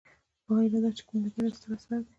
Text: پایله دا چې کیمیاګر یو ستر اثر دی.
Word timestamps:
پایله 0.45 0.79
دا 0.83 0.89
چې 0.97 1.03
کیمیاګر 1.07 1.41
یو 1.45 1.57
ستر 1.57 1.71
اثر 1.75 1.99
دی. 2.03 2.09